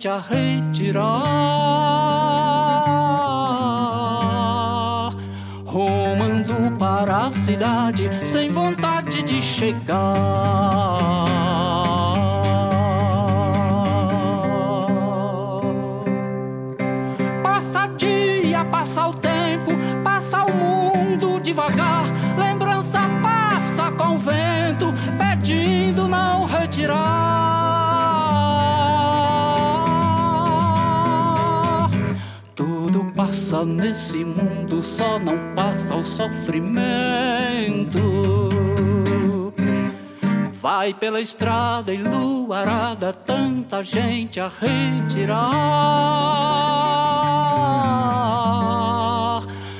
Gente 0.00 0.08
a 0.08 0.18
retirar. 0.18 1.20
Rumando 5.66 6.76
para 6.78 7.26
a 7.26 7.30
cidade, 7.30 8.08
sem 8.24 8.48
vontade 8.48 9.22
de 9.22 9.42
chegar. 9.42 10.06
Passa 17.42 17.86
dia, 17.98 18.64
passa 18.64 19.06
o 19.06 19.12
tempo, 19.12 19.72
passa 20.02 20.44
o 20.44 20.52
mundo 20.52 21.40
devagar. 21.40 22.04
Lembrança 22.38 23.00
passa 23.22 23.92
com 23.92 24.14
o 24.14 24.18
vento, 24.18 24.94
pedindo 25.18 26.08
não 26.08 26.46
retirar. 26.46 27.09
Passa 33.30 33.64
nesse 33.64 34.24
mundo, 34.24 34.82
só 34.82 35.16
não 35.16 35.54
passa 35.54 35.94
o 35.94 36.02
sofrimento. 36.02 38.00
Vai 40.60 40.92
pela 40.92 41.20
estrada 41.20 41.94
enluarada, 41.94 43.12
tanta 43.12 43.84
gente 43.84 44.40
a 44.40 44.48
retirar. 44.48 45.38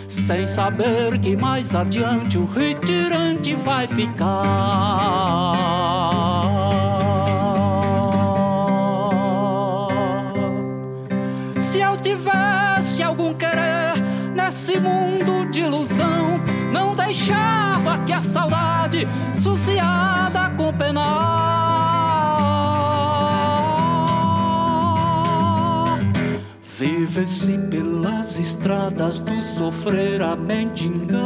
Sem 0.06 0.46
saber 0.46 1.18
que 1.18 1.36
mais 1.36 1.74
adiante 1.74 2.38
o 2.38 2.46
retirante 2.46 3.56
vai 3.56 3.88
ficar. 3.88 5.56
Se 11.58 11.80
eu 11.80 11.96
tivesse 13.00 13.02
algum 13.02 13.34
querer 13.34 13.94
nesse 14.34 14.78
mundo 14.78 15.50
de 15.50 15.62
ilusão, 15.62 16.40
não 16.72 16.94
deixava 16.94 17.98
que 18.04 18.12
a 18.12 18.20
saudade, 18.20 19.08
suciada 19.34 20.50
com 20.56 20.72
penar, 20.72 21.08
vivesse 26.62 27.58
pelas 27.70 28.38
estradas 28.38 29.18
do 29.18 29.42
sofrer 29.42 30.22
a 30.22 30.36
mendigar. 30.36 31.20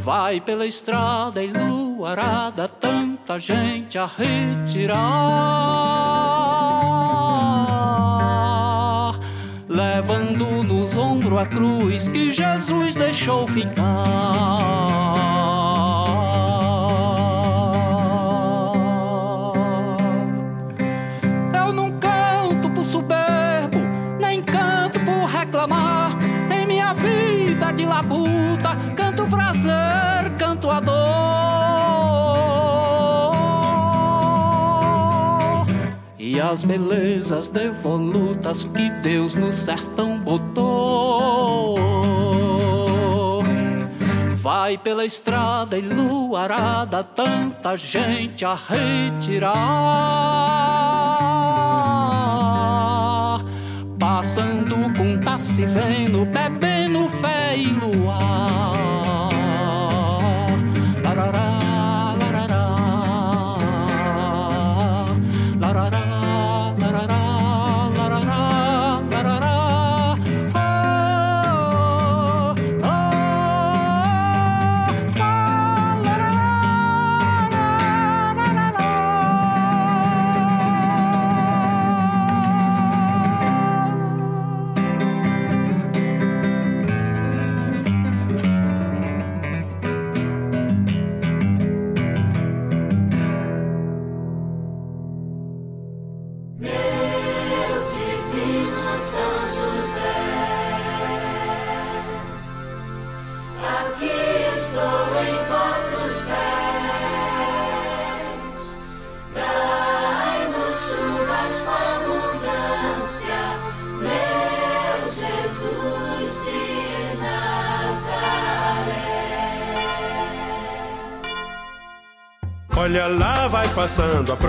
Vai 0.00 0.40
pela 0.40 0.66
estrada 0.66 1.44
enluarada, 1.44 2.66
tanta 2.66 3.38
gente 3.38 3.98
a 3.98 4.06
retirar, 4.06 4.98
levando 9.98 10.62
nos 10.62 10.96
ombros 10.96 11.40
a 11.40 11.44
cruz 11.44 12.08
que 12.08 12.32
Jesus 12.32 12.94
deixou 12.94 13.48
ficar. 13.48 15.47
As 36.48 36.64
belezas 36.64 37.46
devolutas 37.46 38.64
que 38.64 38.88
Deus 39.02 39.34
no 39.34 39.52
sertão 39.52 40.18
botou. 40.18 41.76
Vai 44.36 44.78
pela 44.78 45.04
estrada 45.04 45.78
enluarada, 45.78 47.04
tanta 47.04 47.76
gente 47.76 48.46
a 48.46 48.54
retirar. 48.54 49.58
Passando 53.98 54.76
com 54.96 55.18
tá 55.18 55.38
se 55.38 55.66
vendo, 55.66 56.24
bebendo 56.24 57.08
fé 57.10 57.56
e 57.58 57.66
luar. 57.66 58.87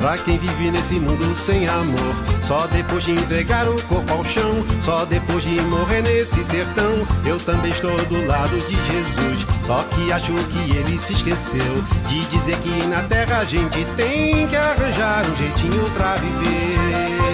pra 0.00 0.16
quem 0.16 0.38
vive 0.38 0.70
nesse 0.70 0.98
mundo 0.98 1.36
sem 1.36 1.68
amor. 1.68 2.14
Só 2.42 2.66
depois 2.66 3.04
de 3.04 3.12
entregar 3.12 3.68
o 3.68 3.80
corpo 3.82 4.12
ao 4.12 4.24
chão, 4.24 4.64
só 4.80 5.04
depois 5.04 5.44
de 5.44 5.60
morrer 5.62 6.02
nesse 6.02 6.42
sertão, 6.42 7.06
eu 7.24 7.38
também 7.38 7.70
estou 7.70 7.94
do 8.06 8.26
lado 8.26 8.56
de 8.66 8.74
Jesus. 8.74 9.46
Só 9.64 9.84
que 9.84 10.10
acho 10.10 10.32
que 10.32 10.76
ele 10.76 10.98
se 10.98 11.12
esqueceu 11.12 11.84
de 12.08 12.26
dizer 12.26 12.58
que 12.58 12.86
na 12.86 13.02
terra 13.02 13.38
a 13.38 13.44
gente 13.44 13.84
tem 13.96 14.48
que 14.48 14.56
arranjar 14.56 15.24
um 15.30 15.36
jeitinho 15.36 15.90
pra 15.90 16.16
viver. 16.16 17.29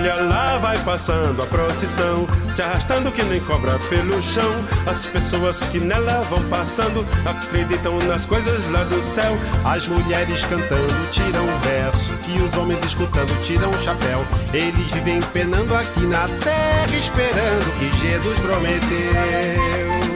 Olha 0.00 0.14
lá, 0.14 0.56
vai 0.56 0.78
passando 0.78 1.42
a 1.42 1.46
procissão, 1.46 2.26
se 2.54 2.62
arrastando 2.62 3.12
que 3.12 3.22
nem 3.22 3.38
cobra 3.40 3.78
pelo 3.90 4.22
chão. 4.22 4.50
As 4.86 5.04
pessoas 5.04 5.62
que 5.64 5.78
nela 5.78 6.22
vão 6.22 6.42
passando 6.44 7.06
acreditam 7.26 7.98
nas 8.08 8.24
coisas 8.24 8.66
lá 8.70 8.82
do 8.84 8.98
céu. 9.02 9.36
As 9.62 9.86
mulheres 9.86 10.42
cantando 10.46 11.10
tiram 11.10 11.46
verso 11.58 12.18
e 12.28 12.40
os 12.40 12.56
homens 12.56 12.82
escutando 12.82 13.38
tiram 13.42 13.68
o 13.68 13.82
chapéu. 13.82 14.24
Eles 14.54 14.90
vivem 14.90 15.20
penando 15.34 15.74
aqui 15.74 16.06
na 16.06 16.26
terra, 16.42 16.96
esperando 16.96 17.68
o 17.68 17.72
que 17.72 17.98
Jesus 17.98 18.38
prometeu. 18.38 20.09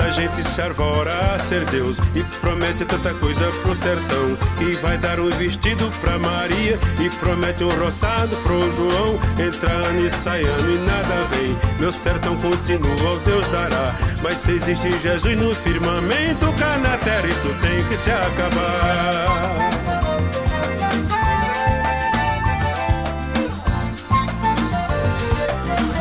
Muita 0.00 0.12
gente 0.12 0.48
se 0.48 0.62
arvora 0.62 1.12
a 1.34 1.38
ser 1.38 1.62
Deus 1.66 1.98
e 2.14 2.22
promete 2.40 2.86
tanta 2.86 3.12
coisa 3.12 3.46
pro 3.62 3.76
sertão. 3.76 4.38
E 4.58 4.72
vai 4.76 4.96
dar 4.96 5.20
um 5.20 5.28
vestido 5.28 5.90
pra 6.00 6.18
Maria 6.18 6.78
e 6.98 7.10
promete 7.16 7.62
um 7.62 7.68
roçado 7.68 8.34
pro 8.38 8.60
João. 8.74 9.20
Entra 9.38 9.70
ano 9.70 10.06
e 10.06 10.10
sai 10.10 10.42
ano 10.42 10.72
e 10.72 10.78
nada 10.78 11.26
vem. 11.32 11.54
Meu 11.78 11.92
sertão 11.92 12.34
continua, 12.36 13.20
Deus 13.26 13.46
dará. 13.48 13.94
Mas 14.22 14.38
se 14.38 14.52
existe 14.52 14.98
Jesus 15.00 15.36
no 15.38 15.54
firmamento, 15.54 16.50
cá 16.58 16.78
na 16.78 16.96
terra 16.96 17.26
isso 17.26 17.54
tem 17.60 17.84
que 17.84 17.94
se 17.94 18.10
acabar. 18.10 19.50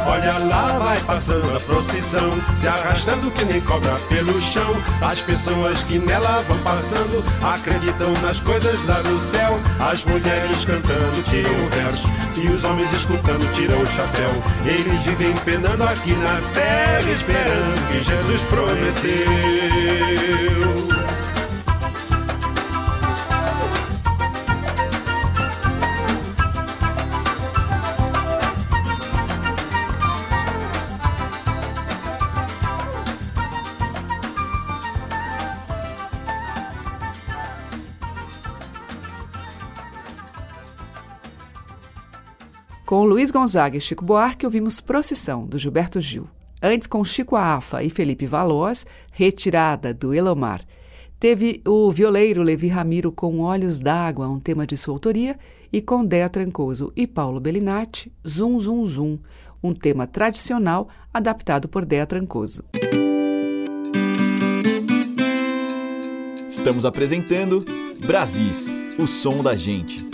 Olha 0.08 0.38
lá, 0.38 0.79
vai 1.00 1.04
passando 1.06 1.56
a 1.56 1.60
procissão, 1.60 2.32
se 2.56 2.68
arrastando 2.68 3.32
que 3.32 3.46
nem 3.46 3.62
cobra 3.62 3.94
pelo 4.10 4.40
chão. 4.42 4.76
As 5.02 5.20
pessoas 5.22 5.84
que 5.84 6.00
nela 6.00 6.44
vão 6.48 6.58
passando 6.60 7.24
acreditam 7.42 8.14
nas 8.22 8.42
coisas 8.42 8.86
lá 8.86 9.02
do 9.02 9.20
céu. 9.20 9.60
As 9.80 10.04
mulheres 10.06 10.66
cantando 10.66 11.22
tiram 11.24 11.52
o 11.52 11.70
verso 11.70 12.08
e 12.38 12.48
os 12.48 12.64
homens 12.64 12.92
escutando 12.94 13.52
tiram 13.54 13.82
o 13.82 13.88
chapéu. 13.88 14.32
Eles 14.66 15.02
vivem 15.02 15.34
penando 15.46 15.84
aqui 15.84 16.14
na 16.14 16.42
terra, 16.54 17.10
esperando 17.10 17.88
que 17.90 18.04
Jesus 18.04 18.42
prometeu. 18.42 19.80
Com 42.90 43.04
Luiz 43.04 43.30
Gonzaga 43.30 43.78
e 43.78 43.80
Chico 43.80 44.04
Buarque, 44.04 44.48
ouvimos 44.48 44.82
Procissão, 44.82 45.46
do 45.46 45.60
Gilberto 45.60 46.02
Gil. 46.02 46.28
Antes, 46.60 46.88
com 46.88 47.04
Chico 47.04 47.36
Afa 47.36 47.84
e 47.84 47.90
Felipe 47.92 48.26
Valois, 48.26 48.84
Retirada, 49.12 49.94
do 49.94 50.12
Elomar. 50.12 50.64
Teve 51.20 51.62
o 51.68 51.92
violeiro 51.92 52.42
Levi 52.42 52.68
Ramiro 52.68 53.12
com 53.12 53.42
Olhos 53.42 53.80
d'Água, 53.80 54.28
um 54.28 54.40
tema 54.40 54.66
de 54.66 54.76
sua 54.76 54.96
autoria, 54.96 55.38
e 55.72 55.84
com 55.84 56.04
Dea 56.04 56.28
Trancoso 56.30 56.92
e 56.96 57.06
Paulo 57.06 57.40
Bellinati, 57.40 58.12
Zum 58.28 58.60
Zum 58.60 58.88
Zum, 58.88 59.20
um 59.62 59.72
tema 59.72 60.08
tradicional 60.08 60.90
adaptado 61.14 61.68
por 61.68 61.86
Dea 61.86 62.08
Trancoso. 62.08 62.64
Estamos 66.50 66.86
apresentando 66.86 67.64
Brasis, 68.04 68.68
o 68.98 69.06
som 69.06 69.44
da 69.44 69.56
gente. 69.56 70.10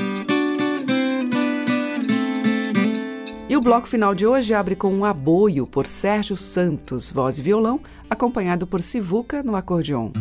E 3.55 3.57
o 3.57 3.61
bloco 3.61 3.87
final 3.87 4.13
de 4.13 4.27
hoje 4.27 4.53
abre 4.53 4.75
com 4.75 4.93
um 4.93 5.05
aboio 5.05 5.65
por 5.65 5.87
Sérgio 5.87 6.35
Santos, 6.35 7.09
voz 7.09 7.39
e 7.39 7.41
violão, 7.41 7.79
acompanhado 8.09 8.67
por 8.67 8.81
Sivuca 8.81 9.41
no 9.41 9.55
acordeon. 9.55 10.11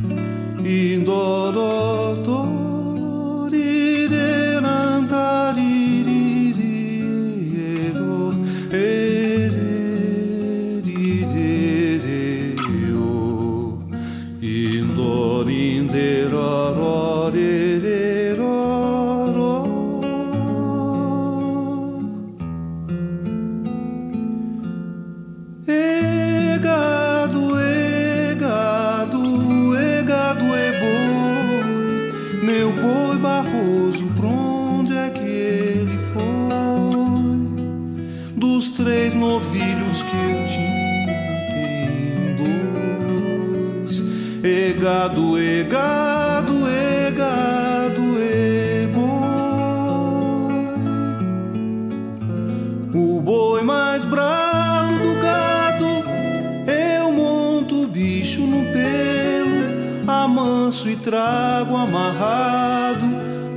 Trago 61.05 61.77
amarrado 61.77 63.07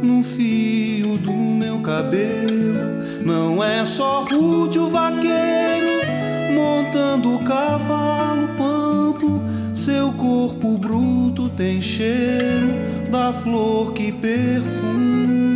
no 0.03 0.21
fio 0.21 1.17
do 1.17 1.31
meu 1.31 1.79
cabelo. 1.79 2.97
Não 3.25 3.63
é 3.63 3.85
só 3.85 4.25
rude 4.25 4.77
o 4.77 4.89
vaqueiro 4.89 5.87
montando 6.53 7.35
o 7.35 7.39
cavalo 7.43 8.49
pampo, 8.57 9.41
seu 9.73 10.11
corpo 10.11 10.77
bruto 10.77 11.47
tem 11.49 11.81
cheiro 11.81 12.67
da 13.09 13.31
flor 13.31 13.93
que 13.93 14.11
perfuma 14.11 15.46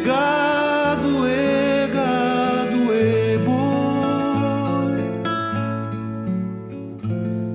Egado, 0.00 1.28
egado, 1.28 2.90
egado 2.90 2.92
é 2.94 3.38
boi. 3.44 4.96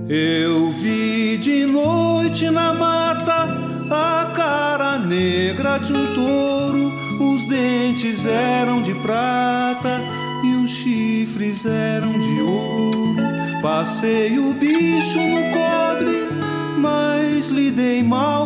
Eu 0.08 0.70
vi 0.70 1.38
de 1.38 1.66
noite 1.66 2.52
na 2.52 2.72
mata 2.72 3.48
a 3.90 4.32
cara 4.36 5.00
negra 5.00 5.80
de 5.80 5.92
um 5.92 6.14
touro. 6.14 6.94
Os 7.20 7.50
dentes 7.50 8.24
eram 8.28 8.84
de 8.84 8.94
prata 8.94 10.00
e 10.44 10.64
os 10.64 10.70
chifres 10.70 11.66
eram 11.66 12.12
de 12.12 12.42
ouro. 12.42 13.16
Passei 13.60 14.38
o 14.38 14.54
bicho 14.54 15.18
no 15.18 15.42
cobre, 15.52 16.30
mas 16.78 17.48
lidei 17.48 18.04
mal 18.04 18.45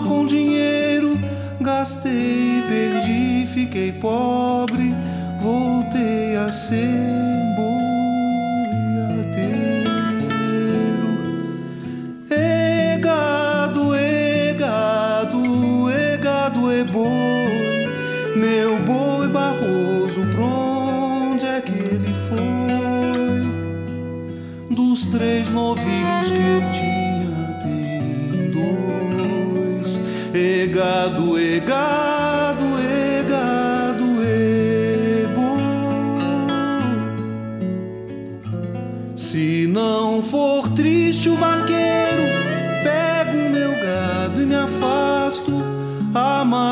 fiquei 3.79 3.91
pobre. 3.93 4.93
Voltei 5.41 6.35
a 6.35 6.51
ser 6.51 7.08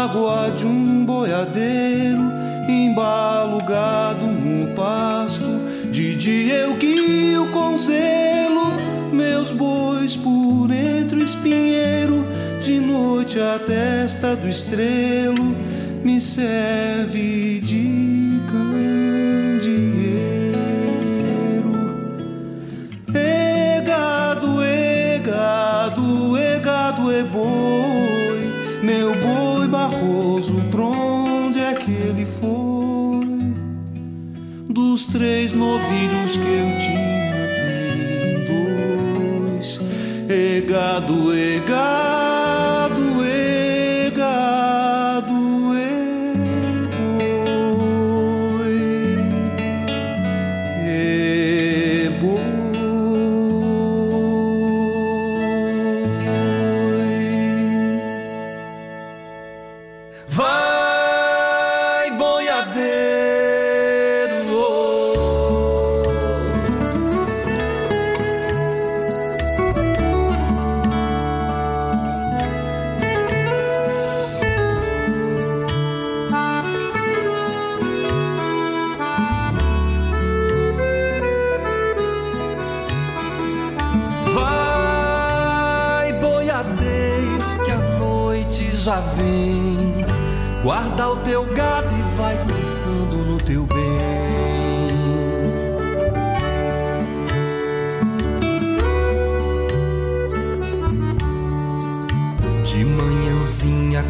mágoa 0.08 0.51
de 0.51 0.66
um 0.66 1.03
boiadeiro, 1.03 2.32
embalo 2.70 3.62
gado 3.64 4.26
no 4.26 4.74
pasto. 4.74 5.60
De 5.91 6.16
dia 6.16 6.53
eu 6.55 6.74
guio 6.76 7.47
com 7.47 7.78
zelo 7.78 8.72
meus 9.12 9.51
bois 9.51 10.16
por 10.16 10.70
entre 10.72 11.18
o 11.18 11.24
espinheiro. 11.24 12.26
De 12.62 12.80
noite 12.80 13.39
a 13.39 13.60
testa 13.60 14.36
do 14.36 14.47
estrelo 14.47 15.55
me 16.03 16.22
serve 16.22 17.60
de 17.62 17.87
novilhos 35.78 36.38
que 36.38 36.44
eu 36.44 36.70
tinha, 36.80 37.48
tem 37.56 38.46
dois. 38.46 39.80
Egado, 40.30 41.34
egado, 41.34 41.57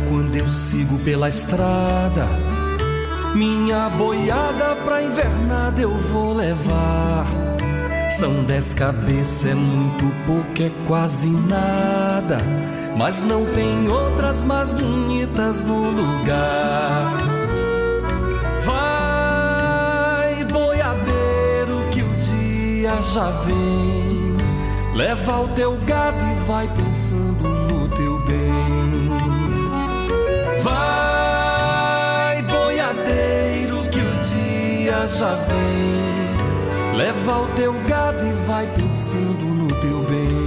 quando 0.10 0.36
eu 0.36 0.50
sigo 0.50 0.98
pela 1.00 1.30
estrada, 1.30 2.26
minha 3.36 3.90
boiada 3.90 4.76
pra 4.84 5.04
invernada 5.04 5.82
eu 5.82 5.94
vou 5.96 6.34
levar. 6.34 7.26
São 8.20 8.44
dez 8.46 8.74
cabeças, 8.74 9.46
é 9.46 9.54
muito 9.54 10.12
pouco, 10.26 10.64
é 10.64 10.72
quase 10.88 11.30
nada. 11.30 12.42
Mas 12.98 13.22
não 13.22 13.46
tem 13.46 13.88
outras 13.88 14.44
mais 14.44 14.72
bonitas 14.72 15.62
no 15.62 15.92
lugar. 15.92 17.14
Vai, 18.66 20.44
boiadeiro, 20.46 21.90
que 21.92 22.02
o 22.02 22.10
dia 22.18 23.00
já 23.02 23.30
vem. 23.46 24.38
Leva 24.96 25.42
o 25.42 25.48
teu 25.50 25.78
gado 25.86 26.26
e 26.26 26.48
vai 26.48 26.68
pensando 26.70 27.57
já 35.08 35.34
vem. 35.34 36.98
Leva 36.98 37.40
o 37.40 37.48
teu 37.56 37.74
gado 37.88 38.26
e 38.26 38.34
vai 38.46 38.68
pensando 38.68 39.46
no 39.46 39.68
teu 39.68 40.00
bem. 40.10 40.38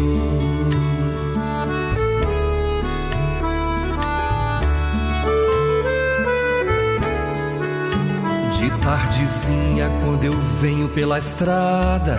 De 8.52 8.70
tardezinha, 8.82 9.90
quando 10.04 10.24
eu 10.24 10.36
venho 10.60 10.88
pela 10.88 11.18
estrada, 11.18 12.18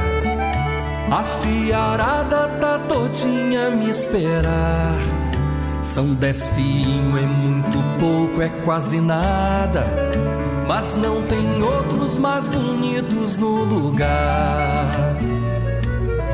a 1.11 1.23
fiarada 1.23 2.47
tá 2.59 2.79
todinha 2.87 3.67
a 3.67 3.71
me 3.71 3.89
esperar. 3.89 4.97
São 5.83 6.13
dez 6.13 6.47
fiinhos, 6.47 7.21
é 7.21 7.25
muito 7.25 7.99
pouco, 7.99 8.41
é 8.41 8.47
quase 8.63 9.01
nada. 9.01 9.83
Mas 10.68 10.95
não 10.95 11.22
tem 11.24 11.62
outros 11.62 12.18
mais 12.18 12.47
bonitos 12.47 13.36
no 13.38 13.64
lugar. 13.64 15.16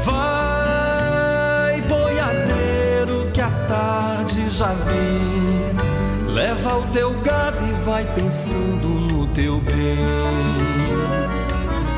Vai, 0.03 1.81
boiadeiro, 1.81 3.31
que 3.33 3.41
a 3.41 3.49
tarde 3.67 4.49
já 4.49 4.73
vem. 4.73 6.33
Leva 6.33 6.77
o 6.77 6.83
teu 6.87 7.13
gado 7.21 7.65
e 7.65 7.85
vai 7.85 8.05
pensando 8.13 8.87
no 8.87 9.27
teu 9.27 9.59
bem. 9.61 9.97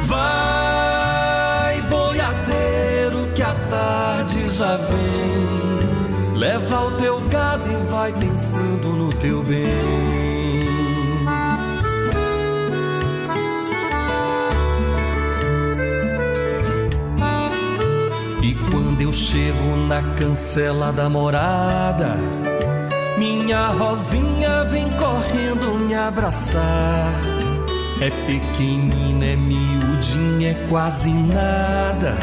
Vai, 0.06 1.82
boiadeiro, 1.84 3.28
que 3.36 3.44
a 3.44 3.54
tarde 3.70 4.50
já 4.50 4.78
vem. 4.78 6.38
Leva 6.38 6.86
o 6.86 6.92
teu 6.92 7.20
gado 7.30 7.70
e 7.70 7.92
vai 7.92 8.14
pensando 8.14 8.88
no 8.88 9.14
teu 9.14 9.44
bem. 9.44 10.19
Eu 19.10 19.14
chego 19.14 19.76
na 19.88 20.04
cancela 20.20 20.94
da 20.94 21.10
morada, 21.10 22.16
minha 23.18 23.70
rosinha 23.70 24.64
vem 24.66 24.88
correndo 24.92 25.80
me 25.80 25.96
abraçar. 25.96 27.12
É 28.02 28.12
pequenina, 28.28 29.26
é 29.26 29.36
miudinha, 29.36 30.52
é 30.52 30.68
quase 30.70 31.10
nada. 31.10 32.16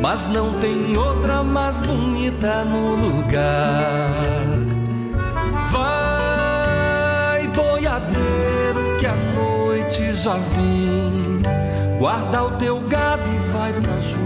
Mas 0.00 0.28
não 0.28 0.58
tem 0.58 0.96
outra 0.96 1.42
mais 1.42 1.78
bonita 1.80 2.64
no 2.64 2.94
lugar. 2.94 4.56
Vai, 5.70 7.46
boiadeiro, 7.48 8.98
que 8.98 9.06
a 9.06 9.16
noite 9.34 10.14
já 10.14 10.32
vem. 10.32 11.42
Guarda 11.98 12.44
o 12.44 12.50
teu 12.52 12.80
gado 12.88 13.22
e 13.28 13.52
vai 13.52 13.72
pra 13.74 14.00
junto 14.00 14.21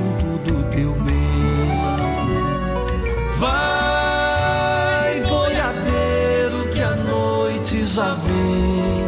Vai, 3.39 5.21
boiadeiro, 5.21 6.69
que 6.71 6.81
a 6.81 6.97
noite 6.97 7.85
já 7.85 8.15
vem. 8.15 9.05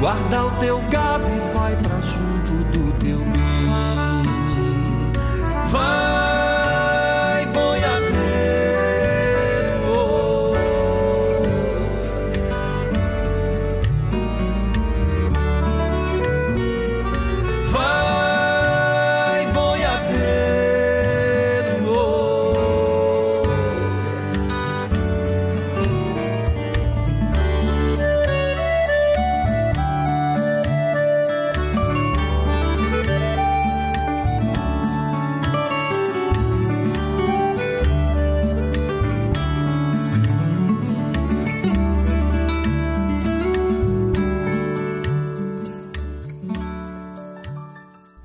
Guarda 0.00 0.46
o 0.46 0.50
teu 0.58 0.80
gado 0.90 1.24
e 1.28 1.51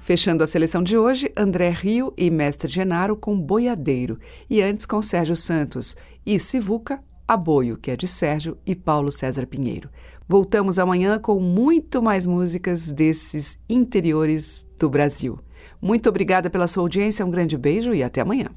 Fechando 0.08 0.42
a 0.42 0.48
seleção 0.48 0.82
de 0.82 0.98
hoje, 0.98 1.30
André 1.36 1.70
Rio 1.70 2.14
e 2.18 2.30
Mestre 2.30 2.72
Genaro 2.72 3.14
com 3.14 3.38
Boiadeiro. 3.38 4.18
E 4.50 4.62
antes 4.62 4.86
com 4.86 5.02
Sérgio 5.02 5.36
Santos 5.36 5.98
e 6.26 6.40
Sivuca, 6.40 7.04
Aboio, 7.28 7.76
que 7.76 7.92
é 7.92 7.98
de 7.98 8.08
Sérgio 8.08 8.58
e 8.66 8.74
Paulo 8.74 9.12
César 9.12 9.46
Pinheiro. 9.46 9.90
Voltamos 10.26 10.80
amanhã 10.80 11.20
com 11.20 11.42
muito 11.42 12.02
mais 12.02 12.26
músicas 12.26 12.90
desses 12.94 13.60
interiores 13.68 14.66
do 14.80 14.90
Brasil. 14.90 15.42
Muito 15.82 16.08
obrigada 16.08 16.50
pela 16.50 16.68
sua 16.68 16.84
audiência, 16.84 17.26
um 17.26 17.30
grande 17.30 17.58
beijo 17.58 17.94
e 17.94 18.02
até 18.02 18.22
amanhã. 18.22 18.48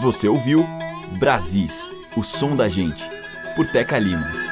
Você 0.00 0.26
ouviu 0.26 0.64
Brasis, 1.18 1.90
o 2.16 2.24
som 2.24 2.56
da 2.56 2.66
gente, 2.66 3.04
por 3.54 3.70
Teca 3.70 3.98
Lima. 3.98 4.47